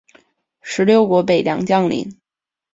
[0.63, 2.19] 十六国北凉将领。